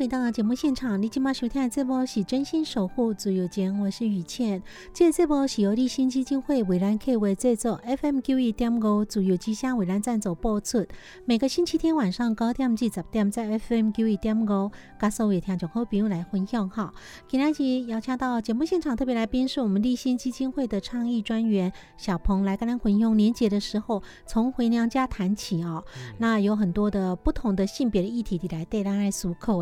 [0.09, 4.63] 到节目现场，你今麦收听的这波是真心守护自由间，我是雨倩。
[4.95, 10.87] 这这波是由立新基金会为兰 K 为制作，FM 九一点五自由之声为兰赞助播出。
[11.27, 16.95] 每个星期天晚上九点至十点，在 FM 九一点五，跟所有听众好朋友来分享哈。
[17.27, 25.85] 今天是邀请到节目现场特别来宾，是我们立新基金会的倡议专员小鹏来跟咱混用年节的时候，从回娘家谈起哦。
[26.17, 29.59] 那有很多的不同的性别的议题来对咱来诉口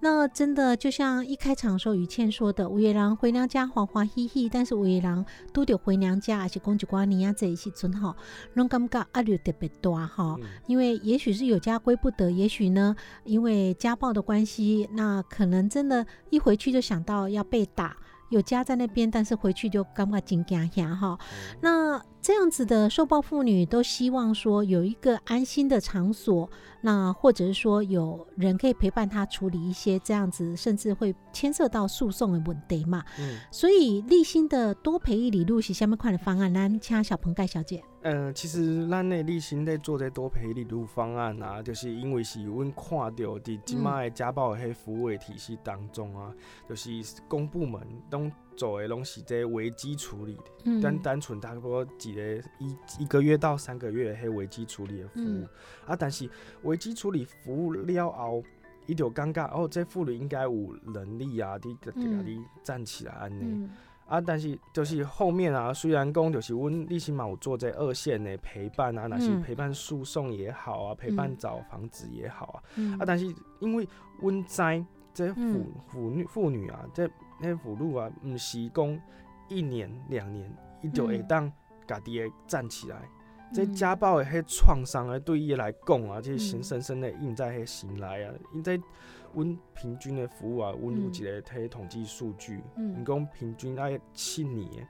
[0.00, 8.16] 那真的就像一开场的时候于倩说的，五月郎回娘家欢欢喜喜，但是五月郎都得回娘家，而且公主瓜尼亚在一些真好，
[8.54, 10.36] 拢感觉压力特别大哈。
[10.66, 17.96] 因为也许是有家归不得，也许呢，因为家暴的关系，那可能真的，一回去就想到要被打，
[18.30, 21.18] 有家在那边，但是回去就感觉惊惊吓哈。
[21.60, 26.48] 那这样子的受暴妇女都希望说有一个安心的场所。
[26.80, 33.02] 那或者是说有人可以陪伴她处理一些这样子，甚至会牵涉到诉讼的问题嘛？
[33.18, 37.82] 嗯，所以立新的多陪一里路是下面款的方案，那请小鹏盖小姐。
[38.02, 46.32] 嗯，其实咱的立新在做这多陪一里路方案啊，就是因为是阮看到伫即卖家暴的迄服务的体系当中啊，
[46.68, 46.90] 就是
[47.26, 47.80] 公部门
[48.12, 55.44] 拢做的拢是这危机处理的，单单纯差不多几个一一个月到三个月迄危机处理的服务
[55.84, 56.28] 啊，但是。
[56.62, 58.42] 危机处理服务了后，
[58.86, 63.68] 伊就尴尬哦，这妇女应该有能力啊，伫伫甲你站起来安尼。
[64.08, 73.26] 啊，但是就是后面啊，虽然讲就是阮立新嘛有做这二线的陪伴啊，那是嗯陪伴诉讼也好啊，陪伴找房子也好啊，嗯啊，但是
[73.60, 73.86] 因为
[74.20, 79.00] 阮知这妇嗯妇女妇女啊，这那妇女啊，毋是讲
[79.48, 80.50] 一年两年，
[80.82, 81.52] 伊就会嗯当
[81.86, 82.96] 家己会站起来。
[83.52, 88.32] 这嗯家暴的迄创伤啊，对伊来讲啊，这深嗯深深的印在迄心内啊。
[88.52, 88.78] 因在
[89.34, 93.00] 阮平均的服务啊，阮有嗯一个睇统计数据，嗯。
[93.00, 94.86] 你讲平均爱七年，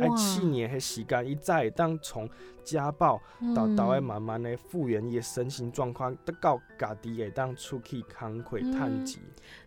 [0.00, 2.28] 爱七年的时间，伊才会当从
[2.64, 3.20] 家暴
[3.54, 8.72] 到到慢慢的复原伊的身心状况，得到家己会当出去工课嗯。
[8.72, 9.22] 趁钱，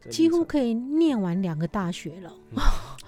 [0.09, 2.33] 几乎可以念完两个大学了。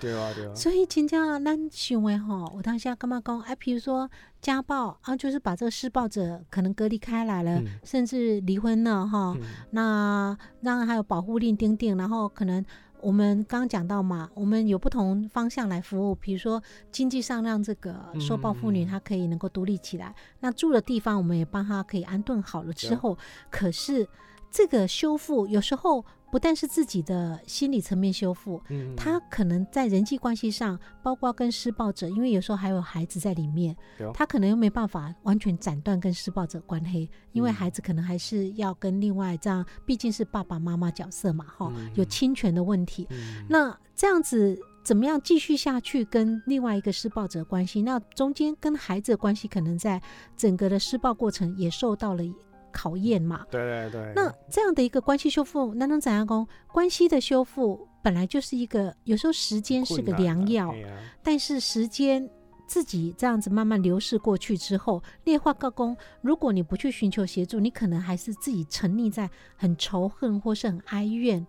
[0.02, 3.40] 对啊对啊，所以真正咱想的吼，我当下干嘛讲？
[3.42, 4.10] 哎，比如说
[4.42, 9.36] 家暴啊，就是把这个施暴者可能隔离开来了，嗯甚至离婚了哈。
[9.40, 12.66] 嗯那让还有保护令钉定，然后可能
[13.00, 16.62] 我们刚刚讲到嘛，我们有不同方向来服务，比如说
[16.92, 23.18] 经济上让这个受暴妇女嗯她可以能够独立起来，那住的地方我们也帮她可以安顿好了之后，
[23.52, 24.08] 可是
[24.50, 33.76] 这个修复有时候不但是自己的心理层面修复，嗯他可能在人际关系上，包括跟施暴者，因为有时候还有孩子在里面
[34.14, 43.06] 他可能又没办法完全斩断跟施暴者关系，因为嗯孩子可能还是要跟另外这样，毕竟是爸爸妈妈角色嘛，哈、嗯有侵权的问题。
[43.12, 47.82] 嗯那这样子怎么样继续下去跟另外一个施暴者关系？
[47.82, 50.02] 那中间跟孩子的关系，可能在
[50.36, 52.24] 整个的施暴过程也受到了
[52.72, 53.46] 考验嘛。
[53.52, 56.48] 对对对，那这样的一个关系修复，那能怎样讲？
[56.72, 60.76] 关系的修复本来就是一个，有时候时间是个良药，啊
[61.22, 62.28] 但是时间
[62.66, 71.48] 自己这样子慢慢流逝过去之后，劣化告公，如果你不去寻求协助，你可能还是自己沉溺在很仇恨或是很哀怨，好，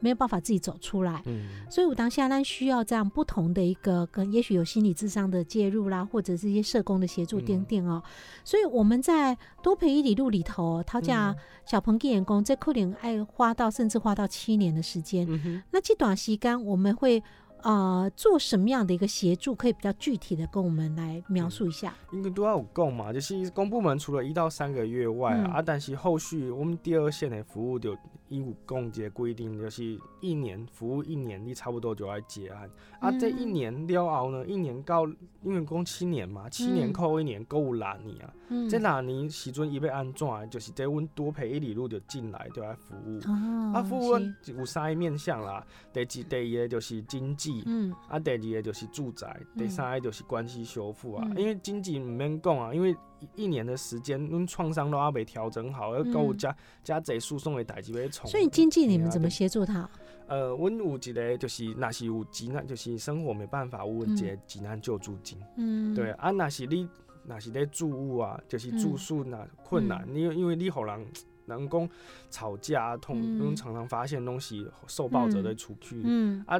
[0.00, 1.22] 没有办法自己走出来。
[1.26, 8.02] 嗯所以我当下呢需要这样不同的一个跟也许有心理智商的介入啦，或者是一些社工的协助嗯点点哦。
[8.44, 15.26] 所以我们在多培一里路里头，他讲嗯小鹏给员工，在扣点爱花到甚至花到七年的时间。
[15.28, 17.22] 嗯哼，那这短时间我们会
[17.62, 19.54] 呃做什么样的一个协助？
[19.54, 21.94] 可以比较具体的跟我们来描述一下。
[22.12, 27.96] 因为都要有供嘛，就是公部门除了一到三个月外啊，嗯啊但是后续我们第二线的服务就
[28.30, 32.70] 伊有讲一个规定，就是一年服务一年，你差不多就要结案。
[33.00, 35.04] 啊，这一嗯年了后呢，一年到
[35.42, 38.32] 因为讲七年嘛，七年嗯扣一年，够有六年啊。
[38.48, 40.46] 嗯这六年时阵伊要安怎的？
[40.46, 43.18] 就是这阮多培一里路就进来就来服务。
[43.26, 51.26] 哦，啊，服务是有三个面向啦，第一第一个就是经济，嗯啊，第二个就是住宅，第三个就是关系修复啊。
[51.30, 58.28] 嗯因为经济毋免讲啊，因为一一年的时间，阮创伤都还未调整好，要够有嗯加加侪诉讼的代志要从。
[58.30, 59.88] 所以经济你们怎么协助他？
[60.26, 65.38] 呃，阮有一个就是，若是有急难，就是生活没办法，有一个急难救助金。
[65.56, 66.88] 嗯，对啊，若是你
[67.26, 71.06] 若是咧住屋啊，就是住宿那困难，嗯你因为你互人
[71.46, 71.88] 人工
[72.30, 76.00] 吵架啊痛，嗯阮常常发现东西受暴者的出去。
[76.04, 76.56] 嗯啊，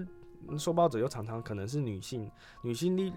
[0.59, 2.29] 受暴者又常常可能是女性，
[2.63, 3.13] 女性你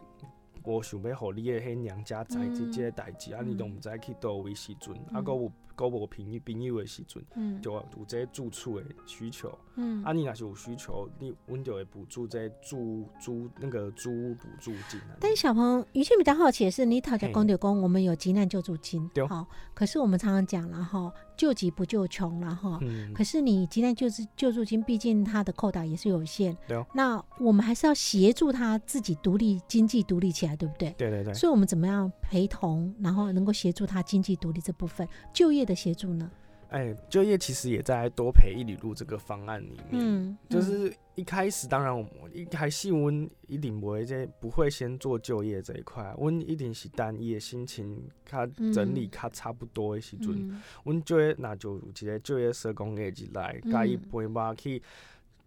[0.66, 2.38] 无想要互你的迄娘家知
[2.70, 3.76] 即个代志，啊，你都嗯。
[3.76, 5.24] 毋知去倒位时阵，啊，嗯。
[5.24, 9.58] 搁有搁无朋友朋友的时阵，嗯就有这些住处的需求。
[9.76, 15.18] 嗯啊，你若是有需求，你阮就会补助这租租那个租屋补助金啊。
[15.20, 22.78] 但是小鹏，于倩比较好奇的是，你讨价嘿公对公，我们有急难救助金，对好，可是我们常常讲了哈，救急不救穷了哈。
[22.84, 30.92] 嗯，可是你急难救助救助金，毕竟它的扣打也是有限，对哦那我们还是要协助他自己独立经济独立起来，对不对？
[31.00, 31.34] 对对对。
[31.34, 36.30] 所以我们怎么样陪同，然后能够协助他经济独立这部分就业的协助呢？
[36.70, 39.92] 哎、就业其实也在多陪一里路这个方案里面。
[39.92, 54.82] 嗯，就是一开始，当然我们一开始阮一定不会这不会先做就业这一块，阮一定是单一的心情他整理他差不多的时阵，嗯阮、就业那就有一个就业社工的进来，甲伊嗯陪伴去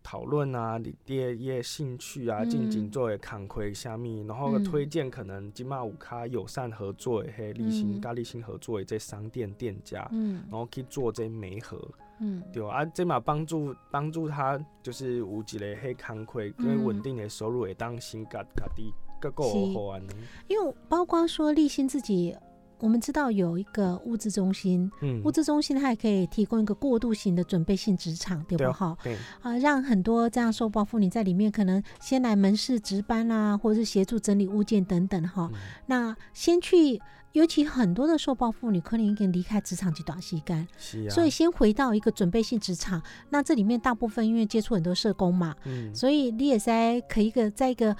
[0.06, 4.62] 讨论啊，你你的伊的兴趣啊，进前嗯做的工课啥物，然后嗯。
[4.62, 8.00] 推荐可能金马有较友善合作的迄立新嗯。
[8.00, 10.44] 甲立新合作的这商店店家，嗯。
[10.48, 11.76] 然后去做这媒合。
[12.20, 12.40] 嗯。
[12.52, 19.74] 对啊，这嘛帮助帮助他，就是有一个迄工课跟稳定的收入，会当新家家己个个是。
[19.74, 20.00] 好安。
[20.46, 22.32] 因为包括说立新自己，
[22.78, 28.96] 我们知道有一个物资中心，嗯物资中心它也可以提供一个过渡型的准备性职场，对不哈？
[29.02, 35.48] 对，啊，让很多这样受暴妇女在里面可能先来门市值班啦、或者是协助整理物件等等哈。
[35.52, 37.00] 嗯那先去，
[37.32, 43.00] 尤其很多的受暴妇女可能已经离开职场去短期干，是啊，所以先回到一个准备性职场。
[43.30, 47.96] 那这里面大部分因为接触很多社工嘛，嗯，所以你也在可以一个在一个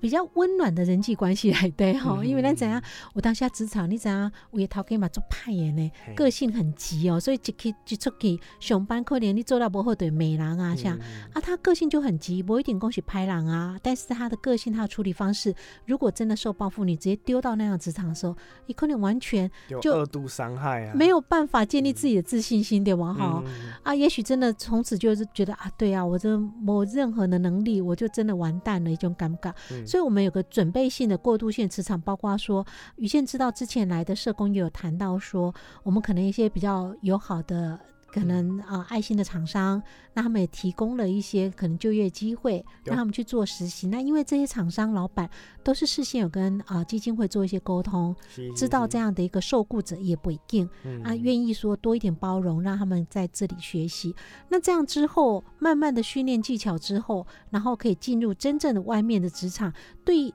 [0.00, 2.82] 比较温暖的人际关系来对哈，嗯因为咱怎样，
[3.14, 10.96] 我当下职场，你怎样，我也头家嘛做派的呢，个性很急哦，所以一去一出去上班，可能你做到不好对美人啊，像。
[10.98, 11.00] 嗯
[11.34, 15.54] 啊，他个性就很急，不一定恭喜拍狼啊，但是他的个性，他的处理方式，
[15.86, 23.12] 如果真的受报复，你直接丢到那样职场的时候，你可能完全就就二度伤害啊，没有办法建立自己的自信心，对吧？
[23.12, 29.52] 哈、嗯啊，也许真的从此就是觉得啊，对啊，我这没任何的能力，我就真的完蛋了，一种尴尬。
[29.72, 37.78] 嗯所以，我们有个准备性的过渡性磁场，包括说，于倩知道之前来的社工也有谈到说，我们可能一些比较友好的。
[38.16, 43.86] 可能啊、呃爱心的厂商，那他们也提供了一些可能就业机会，让他们去做实习。
[43.88, 45.30] 那因为这些厂商老板
[45.64, 50.68] 都是事先有跟啊、呃基金会做一些沟通，是知道这样样的一个受雇者也不一定，
[51.04, 54.14] 啊，愿意说多一点包容，让他们在这里学习。
[54.48, 59.72] 那这样之后，慢慢的训练技巧之后，然后可以进入真正的外面的职场，
[60.04, 60.34] 对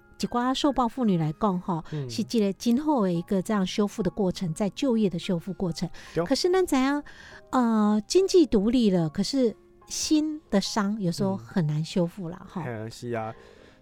[0.53, 6.25] 受暴妇女来讲，哈，嗯是记得今后的一个这样修复的过程，在就业的修复过程对。
[6.25, 7.03] 可是呢，怎样？
[7.51, 9.55] 呃，经济独立了，可是
[9.87, 12.63] 心的伤有时候嗯很难修复了，哈。
[12.65, 13.33] 嗯是啊。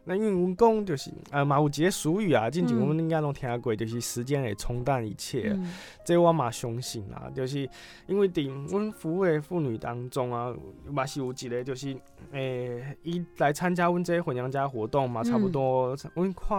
[0.09, 5.51] 那因为阮讲就是，呃，嘛有一个俗语啊，之前嗯阮应该拢听过，就是时间会冲淡一切。
[5.55, 5.71] 嗯
[6.03, 7.69] 这我嘛相信啊，就是
[8.07, 10.51] 因为伫阮服务的妇女当中啊，
[10.89, 11.95] 嘛是有一个就是，
[12.31, 16.57] 诶、伊来参加阮这个婚娘家活动嘛，差不多，阮看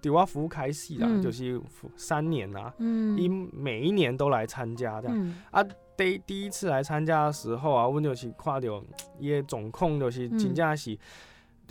[0.00, 1.60] 伫我服务开始啦，嗯就是
[1.96, 5.16] 三年啦，嗯伊每一年都来参加这样。
[5.18, 5.60] 嗯啊，
[5.96, 8.84] 第第一次来参加的时候啊，阮就是看到
[9.18, 10.96] 伊的总控就是嗯真正是。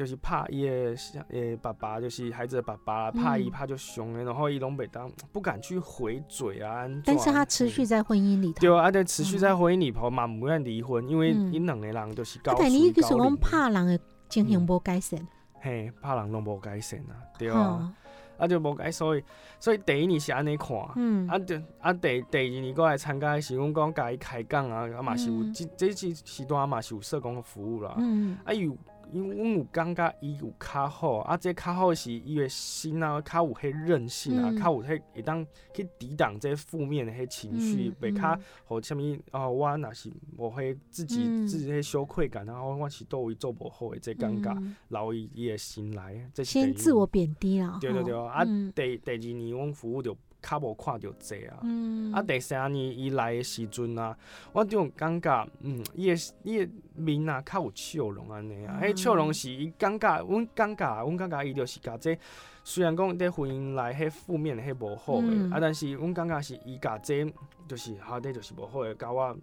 [0.02, 0.96] 就是怕伊的
[1.30, 3.52] 诶爸爸，就是孩子的爸爸啦，怕伊嗯。
[3.52, 6.88] 怕就凶的，然后伊拢袂当不敢去回嘴啊。
[7.06, 8.60] 但是他持续嗯在婚姻里头。
[8.62, 11.54] 对啊，啊，对，持续在婚姻里头嘛，不愿离婚，因为嗯。
[11.54, 15.20] 因两个人就是高啊，但你就是讲怕人的情形无改善，
[15.60, 17.94] 嘿，怕人拢无改善啊，对啊，
[18.40, 19.24] 啊就无改，所以
[19.60, 21.28] 所以第一年是安尼看，嗯。
[21.28, 25.54] 啊就啊第第二年过来参加的是阮讲甲伊开讲啊，啊嘛是有嗯。
[25.54, 28.36] 这这次时段嘛是有社工的服务啦，嗯。
[28.44, 28.76] 啊有。
[29.12, 34.58] 因为阮有感觉伊有较好，啊，这较好是伊的心啊，较有迄韧性啊，嗯。
[34.58, 39.00] 较有迄会当去抵挡这负面的迄情绪，嗯袂较互啥物
[39.32, 41.48] 哦，我若是无迄自己、嗯。
[41.48, 44.76] 自己迄羞愧感，然后我是倒位做无好的这尴尬，嗯。
[44.90, 48.72] 留伊伊的心来，这是先自我贬低了，对对对，啊，嗯。
[48.74, 51.60] 第第二年阮服务就较无看到济啊。
[51.64, 52.12] 嗯。
[52.14, 54.18] 啊，第三年伊来的时阵啊，
[54.52, 58.80] 我就有感觉，嗯，伊的伊的面啊，较有笑容安尼啊。
[58.82, 62.18] 迄、嗯笑容是伊感觉，阮感觉，阮感觉伊就是甲这，
[62.64, 65.18] 虽然讲伫婚姻内迄负面的迄无好
[65.54, 67.26] 啊，但是阮感觉是伊甲这，
[67.68, 69.36] 就是好底就是无好诶，甲我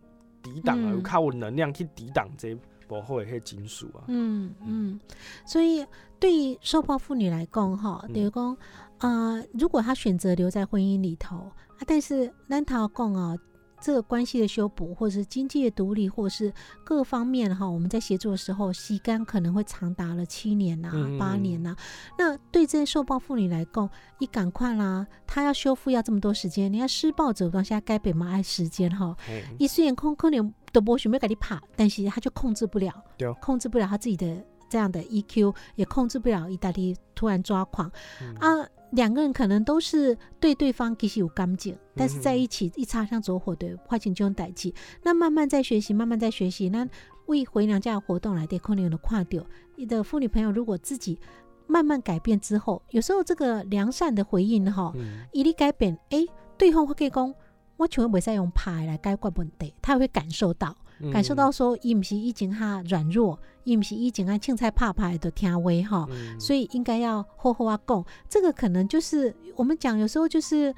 [0.42, 0.96] 抵挡啊，嗯。
[0.96, 2.54] 有较有能量去抵挡这
[2.88, 4.04] 无好的迄情绪啊。
[4.08, 5.00] 嗯嗯，
[5.46, 5.84] 所以
[6.20, 8.12] 对于受暴妇女来讲，哈，嗯。
[8.12, 8.56] 等于讲，
[9.00, 13.36] 呃，如果他选择留在婚姻里头啊，但是咱头讲啊。
[13.80, 21.76] 这个关系的修补，或者是经济的独立，或者是各方面哈，我们在协作的时候，时间可能会长达了七年呐、嗯八年呐、
[22.18, 37.88] 那对这些受暴妇女来讲，你赶快啦，她要修复要这么多时间，你要施暴者有当下该被嘛爱时间哈，嘿，伊虽然控可能都无想要给你怕，但是他就控制不了，对控制不了他自己的这样的 EQ，也控制不了意大利突然抓狂、
[38.20, 38.68] 嗯啊。
[38.92, 44.74] 两个人可能都是对对方其实有感情，但是在嗯一起一擦枪走火的化情就用代际。
[45.02, 46.68] 那慢慢在学习，慢慢在学习。
[46.68, 46.88] 那
[47.26, 49.44] 为回娘家的活动来对，可能有的跨掉。
[49.76, 51.18] 你的妇女朋友如果自己
[51.66, 57.34] 慢慢改变之后，有时候这个良善的回应哈，嗯伊你改变，诶，对方会跟你讲，
[57.76, 61.10] 我全部袂使用拍来解决问题，他会感受到，嗯。
[61.10, 66.38] 感受到说，伊毋是以前哈软弱，伊毋是以前啊青菜拍拍的听话吼，嗯。
[66.38, 70.74] 所以应该要好好啊讲，这个可能就是我们讲，有时候就是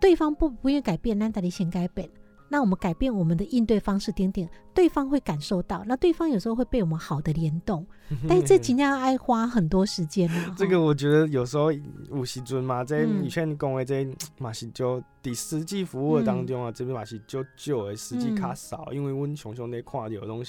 [0.00, 2.08] 对方不不愿意改变，那得你先改变。
[2.48, 5.84] 那我们改变我们的应对方式，点点，对方会感受到。
[5.86, 7.86] 那对方有时候会被我们好的联动，
[8.28, 10.54] 但是这尽量爱花很多时间啊。
[10.56, 14.06] 这个我觉得有时候有时阵嘛，这嗯以前讲的这
[14.38, 20.44] 马是就第实际服务的当中啊，这边马是就少的，实际较少，因为阮常常咧看到的拢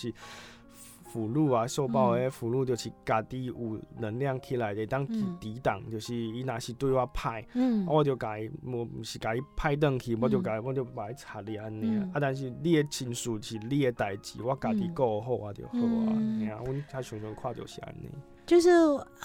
[1.12, 1.20] 是。
[1.20, 5.06] 俘虏啊，受暴的俘虏就是家己有能量起来，的当
[5.40, 12.12] 抵挡，就是伊若是对我歹，嗯我就甲伊，无毋是甲伊歹转去，我就甲伊，我就把伊插你安尼啊嗯。
[12.14, 16.06] 啊，但是你的情绪是你的代志，我家己嗯顾好啊就好啊。
[16.10, 18.08] 安尼啊，阮较常常看着是安尼。
[18.50, 18.72] 就是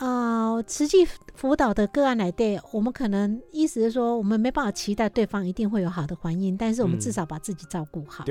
[0.01, 1.03] 呃，实际
[1.35, 8.23] 辅导的个案来对，我们可能意思是说，我们没办法期待对方一定会有好的反应，但是我们嗯至少把自己照顾好。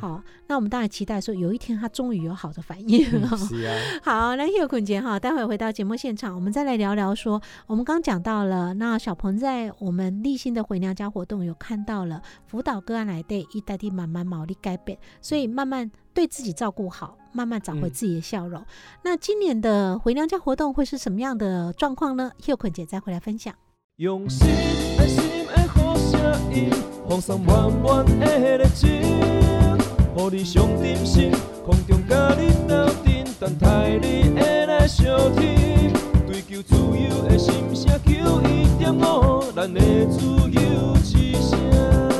[0.00, 3.04] 好，那我们当然期待说，有一天他终于有好的反应。
[3.12, 3.74] 嗯是啊，
[4.04, 18.64] 好，那叶坤杰哈，待会回到节目现场，我们再来聊聊说，我们刚讲到了，那小鹏在我们立新的回娘家活动有看到了辅导个案来对，一代地慢慢毛利改变，所以慢慢对自己照顾好，慢慢找回嗯自己的笑容。
[19.02, 22.32] 那今年的回娘家活动会是什么样的状况呢？
[22.46, 23.54] 叶坤姐再回来分享。
[23.96, 24.48] 用心
[24.98, 26.18] 爱心的好声
[26.54, 26.70] 音，
[27.06, 27.20] 放
[28.18, 29.02] 的热情，
[30.14, 31.30] 互你上点心，
[31.66, 35.04] 空中甲你斗阵，等待你会来相
[35.34, 35.92] 听。
[36.26, 42.15] 追求自由的心声，求一点五，咱的自由之声。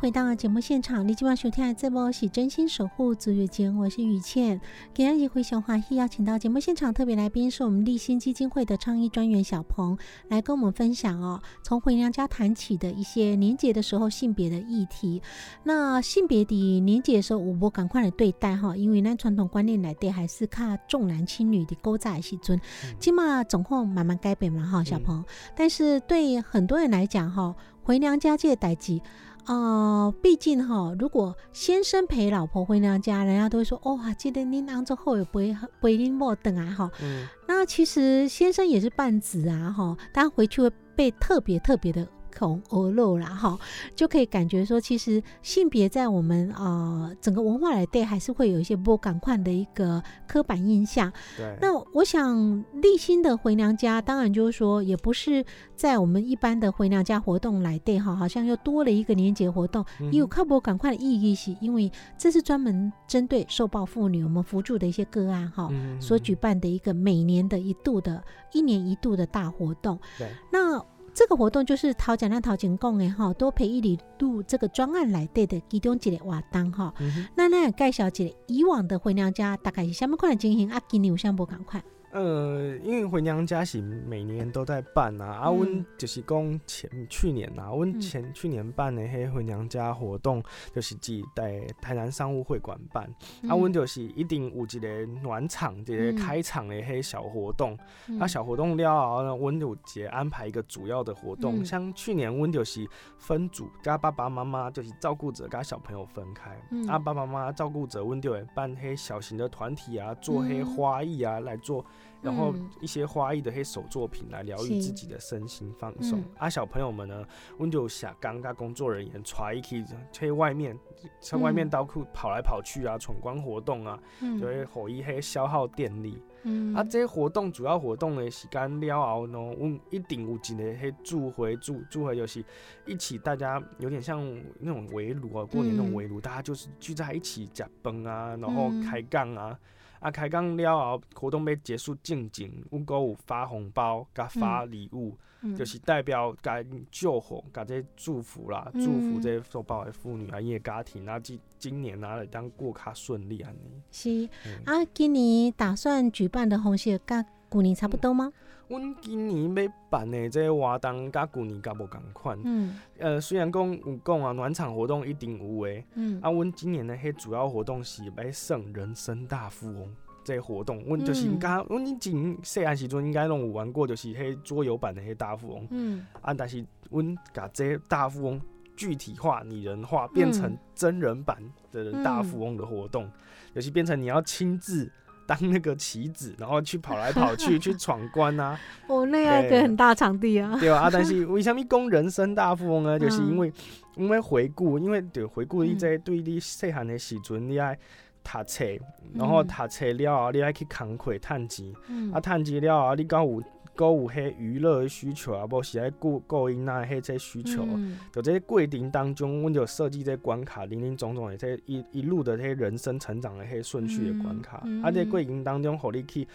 [0.00, 4.60] 回到节目现场，你今晚收听的节目是真心守护足月间，我是雨倩。
[4.94, 15.20] 今天一回小华喜邀请到节目现场特别来宾是我们立新基金会的倡议专员小鹏，来跟我们分享哦，从回娘家谈起的一些年节的时候性别的议题。
[15.64, 22.60] 那性别的年节的时候，我们赶快来对待哈，因为咱传统观念来对还是看重男轻女的勾在的时尊，
[23.00, 25.24] 起码总共慢慢改变嘛哈，小鹏。
[25.56, 29.02] 但是对很多人来讲哈，回娘家这个代际。
[29.48, 36.90] 呃，毕竟哈，如果先生陪老婆回娘家，人家都会说，哇，记得您当做后也不会不一定莫等啊哈。
[37.02, 42.06] 嗯，那其实先生也是半子啊哈，他回去会被特别特别的
[42.38, 43.58] 孔鹅肉啦哈，
[43.96, 51.12] 就可以感觉说，其实性别在我们呃整个文化来对，还是会有一些不赶快的一个刻板印象。
[51.36, 65.68] 对，那我想立新的回娘家，当然就是说，也不是在我们一般的回娘家活动来对哈，好像又多了一个年节活动，嗯也有靠不赶快的意义是，因为这是专门针对受暴妇女我们扶助的一些个案哈。
[65.72, 68.22] 嗯所举办的一个每年的一度的
[68.52, 69.98] 一年一度的大活动。
[70.16, 70.78] 对，那
[71.18, 76.94] 这个活动就是陶讲那陶景讲的哈，多陪一里度这个专案来对的其中一个活动哈。
[77.34, 80.80] 那那也介绍一下以往的回娘家大概是什么款的情形啊？
[80.86, 81.82] 今年有啥不赶快？
[82.10, 88.00] 呃，因为回娘家是每年都在办啊，啊，阮嗯就是讲前去年啊，阮嗯。
[88.00, 90.42] 前去年办的迄回娘家活动，
[90.74, 93.06] 就是伫在台南商务会馆办，
[93.42, 93.50] 嗯。
[93.50, 96.16] 啊，阮就是一定有一个暖场，一个嗯。
[96.16, 97.76] 开场的迄小活动，
[98.08, 98.18] 嗯。
[98.18, 101.64] 啊，小活动了后呢，阮有节安排一个主要的活动，嗯。
[101.64, 102.88] 像去年阮就是
[103.18, 106.86] 分组，甲爸爸妈妈就是照顾者甲小朋友分开，嗯。
[106.88, 110.66] 啊，爸爸妈妈照顾者阮就会办迄小型的团体啊，做迄嗯。
[110.74, 111.84] 花艺啊来做。
[112.22, 112.70] 然后嗯。
[112.80, 116.24] 一些花艺的黑手作品来疗愈自己的身心放松、嗯。
[116.38, 117.24] 啊，小朋友们呢，
[117.58, 120.78] 阮就下刚跟工作人员带一起去外面，
[121.20, 121.70] 在外面嗯。
[121.70, 124.38] 到处跑来跑去啊，闯关活动啊，嗯。
[124.38, 126.22] 就会火一黑消耗电力。
[126.44, 126.74] 嗯。
[126.74, 132.44] 啊，这些活动主要活动的时间了后呢，阮一定有一个迄助回助助回就是
[132.86, 134.20] 一起大家有点像
[134.60, 135.94] 那种围炉啊，过年那种嗯。
[135.94, 138.82] 围炉，大家就是聚在一起食饭啊，然后嗯。
[138.82, 139.58] 开杠啊。
[140.00, 153.82] 啊，开工了后，活动要结束进前，阮阁有发红包，甲发礼物，嗯就是代表甲祝福，甲这祝福啦，祝福嗯这些受暴的妇女啊，伊的家庭啊，今今年啊，来当过卡顺利安尼。
[153.90, 158.32] 是嗯啊，今年打算举办的红线跟古年差不多吗？
[158.68, 162.38] 阮今年要办的这个活动，甲旧年甲无共款。
[162.44, 162.78] 嗯。
[162.98, 166.20] 呃，虽然讲有讲啊，暖场活动一定有诶，嗯。
[166.22, 169.88] 啊，阮今年的迄主要活动是要胜人生大富翁。
[170.22, 171.40] 这个活动，阮就是嗯。
[171.40, 175.66] 甲阮以前细汉时阵应该拢有玩过，就是迄桌游版的迄大富翁。
[175.70, 176.06] 嗯。
[176.20, 178.40] 啊，但是阮甲这大富翁
[178.76, 181.42] 具体化、拟人化，变成嗯真人版
[181.72, 183.10] 的大富翁的活动，
[183.54, 184.90] 就是变成你要亲自
[185.28, 188.58] 当那个棋子，然后去跑来跑去 去闯关啊，
[188.88, 190.56] 哦，那要一个很大场地啊。
[190.58, 190.78] 对吧？
[190.88, 192.96] 啊，但是为什么讲人生大富翁呢？
[192.98, 193.52] 就是嗯因为
[193.96, 197.78] 因为回顾，因为对回顾你在对你细汉的时阵，你爱
[198.24, 198.64] 读册，
[199.12, 203.42] 然后嗯读册了后，你爱去工课趁钱，嗯啊，趁钱了后，你敢有
[203.78, 207.62] 搁有迄娱乐的需求啊，无是爱顾顾囡仔迄些需求。
[207.64, 214.60] 嗯就这些过程当中，阮就设计这关卡，林林总总的这一一路的这些人生成长的迄顺序的关卡。
[214.64, 216.26] 嗯啊，这过程当中，互你去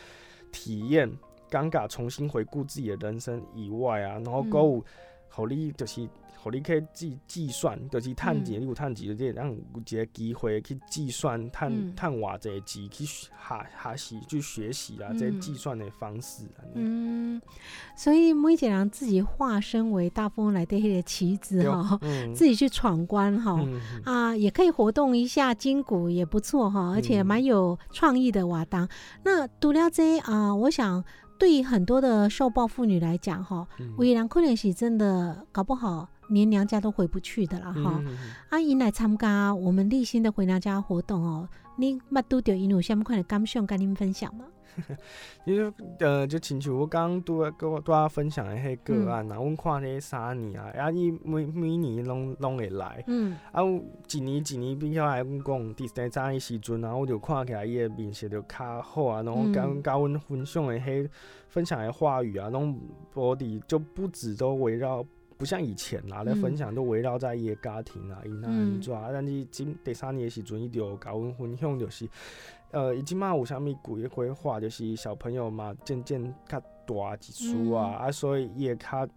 [0.54, 1.12] 体验、
[1.52, 4.86] 尴尬、重新回顾自己的人生以外啊，然后嗯搁有
[5.30, 6.08] 互你就是
[6.44, 16.68] 互你去计计算，就是趁钱，嗯你有趁钱，就是让有一个机会去计算嗯趁趁偌济钱去学学学习去学习啊，这嗯计算的方式啊。
[16.76, 17.42] 嗯，
[17.96, 23.58] 所以每一个人自己化身为大富翁来的迄个棋子哈，嗯自己去闯关哈。
[24.04, 28.88] 啊，也可以活动一下筋骨，也不错哈，而且嗯蛮有创意的瓦当。
[29.24, 31.04] 那读了这啊，我想
[31.40, 37.96] 对于很多的受暴妇女来讲哈，嗯有人可能是真的搞不好连娘家都回不去的啦哈。
[38.00, 38.18] 嗯嗯嗯
[38.50, 44.46] 啊，因来参加我们立新的回娘家活动哦，你捌拄着因有啥物款的感想跟恁分享吗？
[45.46, 61.08] 因为呃，就亲像我刚刚拄跟我拄啊分享的迄嗯个案啊，阮看迄三年啊，啊伊每每年拢拢会来，嗯啊有一年一年比较来阮讲第三早的时阵啊，我就看起来伊的面色就较好啊，然后嗯甲甲阮分享的迄
[61.50, 62.76] 分享的话语啊，拢
[63.14, 65.06] 无伫就不止都围绕。
[65.38, 69.10] 不像以前啦，咧嗯分享都围绕在伊的家庭啊，伊哪嗯安怎啊？
[69.12, 72.08] 但是今第三年的时阵，伊就甲阮分享，就是
[72.72, 79.08] 呃，伊即马有啥物规规划，就是小朋友嘛，渐渐较大一丝啊，嗯啊，所以伊会较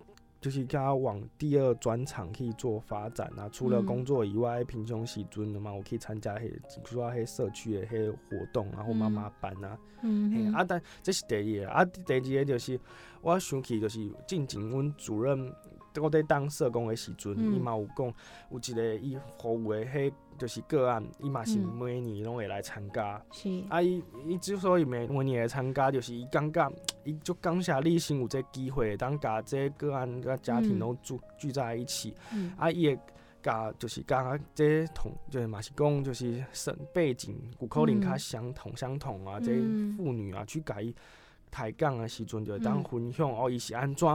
[0.41, 3.49] 就是较往第二专场去做发展啊。
[3.51, 6.53] 除了嗯工作以外，平常时阵的嘛，我可以参加迄
[6.85, 9.79] 主要迄社区的迄活动然后妈妈班啊。
[10.03, 12.79] 嗯嗯嘿啊，但这是第一个啊，第二个就是
[13.23, 15.51] 我想起就是进前阮主任
[16.01, 17.55] 我在当社工的时阵，嗯。
[17.55, 18.07] 伊嘛有讲
[18.51, 23.23] 有一个伊服务的迄就是个案，伊嘛是嗯每年拢会来参加。
[23.33, 23.49] 是。
[23.69, 26.73] 啊，伊伊之所以每每年来参加，就是伊感觉
[27.05, 30.79] 伊就感谢立新有这机会，当甲这个案甲家庭嗯。
[30.79, 32.15] 拢聚聚在一起。
[32.33, 32.53] 嗯。
[32.59, 32.99] 啊，伊会
[33.43, 39.97] 甲就是甲这同就是嘛是讲就是身背景有可能较嗯相同相同啊，嗯。
[39.97, 40.95] 这妇女啊去甲伊
[41.51, 42.85] 抬杠的时阵，就会当嗯。
[42.85, 44.07] 分享、哦，伊是安怎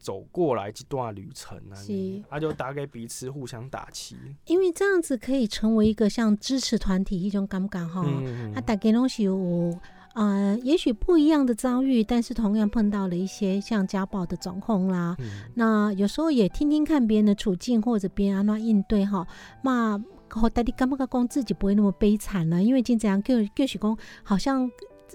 [0.00, 4.16] 走过来这段旅程啊是，啊就打给彼此互相打气。
[4.46, 8.02] 因为这样子可以成为一个像支持团体一种感觉哈。
[8.06, 9.78] 嗯啊，大家拢是有
[10.14, 15.14] 呃，也许不一样的遭遇，但是同样碰到了一些像家暴的状况啦。
[15.20, 19.24] 嗯那有时候也听听看别人的处境，或者别人安怎应对哈。
[19.62, 24.68] 那好，大家感不讲自己不会那么悲惨了，因为经常就就是讲，好像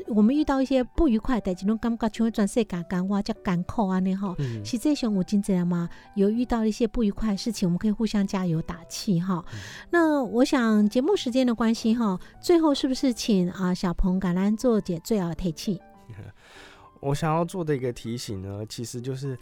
[0.08, 4.36] 我们遇到一些不愉快的代志，拢感觉像全世界干哇叫干口啊那哈。
[4.40, 9.44] 嗯实际上，我真正嘛有遇到一些不愉快的事情，我们可以互相加油打气哈。
[9.90, 15.82] 那我想节目时间的关系哈，最后是不是请啊小鹏橄榄做姐最后的提气？
[17.02, 19.38] 我想要做的一个提醒呢，其实就是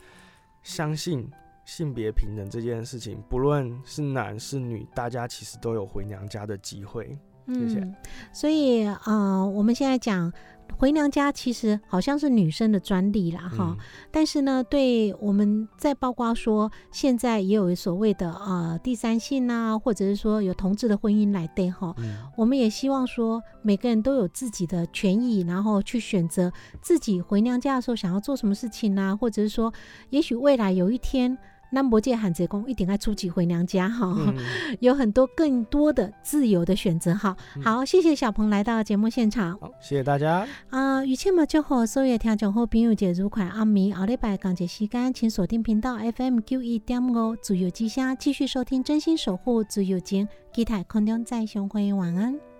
[0.64, 1.30] 相信
[1.66, 7.18] 性别平等这件事情，不论是男是女，大家其实都有回娘家的机会。
[7.48, 7.96] 谢谢嗯，
[8.32, 10.32] 所以呃，我们现在讲
[10.78, 13.78] 回娘家，其实好像是女生的专利啦，哈、嗯
[14.12, 29.72] 但是呢，对我们再包括说，现在也有所谓的呃第三性啊，或者是说有同志的婚姻来对哈，嗯我们也希望说每个人都有自己的权益，然后去选择自己回娘家的时候想要做什么事情啊，或者是说，
[30.10, 31.38] 也许未来有一天。
[31.74, 34.36] 南博界喊贼公一定要出去回娘家哈，嗯
[34.80, 37.36] 有很多更多的自由的选择哈。
[37.56, 40.48] 嗯好，谢谢小鹏来到节目现场好，谢谢大家。
[40.70, 41.04] 啊！
[41.04, 52.53] 雨倩嘛就好，所有听众好朋友节愉快暗暝后礼拜港节时间，请锁定频道 FM 九一点五自由之声，继续收听真心守护自由间，期待空中再相会，晚安。